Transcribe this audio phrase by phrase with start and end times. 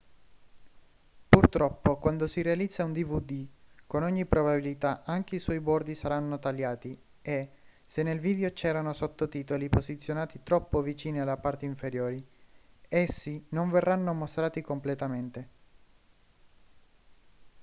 [1.29, 3.45] purtroppo quando si realizza un dvd
[3.85, 7.49] con ogni probabilità anche i suoi bordi saranno tagliati e
[7.85, 12.23] se nel video c'erano sottotitoli posizionati troppo vicini alla parte inferiore
[12.89, 15.47] essi non verranno mostrati completamente